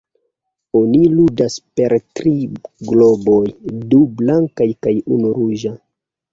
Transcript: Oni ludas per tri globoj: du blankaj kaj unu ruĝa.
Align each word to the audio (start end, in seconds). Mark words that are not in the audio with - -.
Oni 0.79 1.01
ludas 1.17 1.57
per 1.81 1.95
tri 2.21 2.33
globoj: 2.93 3.45
du 3.95 4.03
blankaj 4.25 4.71
kaj 4.87 4.99
unu 5.19 5.39
ruĝa. 5.41 5.79